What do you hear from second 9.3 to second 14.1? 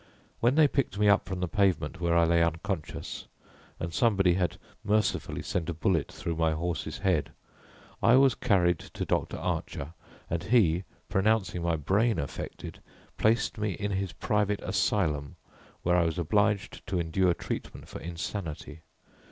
Archer, and he, pronouncing my brain affected, placed me in